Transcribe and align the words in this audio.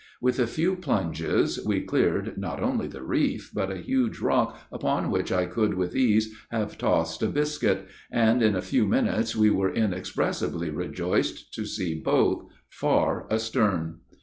With 0.19 0.39
a 0.39 0.47
few 0.47 0.75
plunges, 0.77 1.63
we 1.63 1.81
cleared 1.81 2.35
not 2.35 2.59
only 2.59 2.87
the 2.87 3.03
reef, 3.03 3.51
but 3.53 3.69
a 3.71 3.77
huge 3.77 4.17
rock 4.19 4.57
upon 4.71 5.11
which 5.11 5.31
I 5.31 5.45
could 5.45 5.75
with 5.75 5.95
ease 5.95 6.33
have 6.49 6.75
tossed 6.79 7.21
a 7.21 7.27
biscuit, 7.27 7.85
and 8.09 8.41
in 8.41 8.55
a 8.55 8.63
few 8.63 8.87
minutes 8.87 9.35
we 9.35 9.51
were 9.51 9.71
inexpressibly 9.71 10.71
rejoiced 10.71 11.53
to 11.53 11.67
see 11.67 11.93
both 11.93 12.45
far 12.67 13.27
astern. 13.29 13.99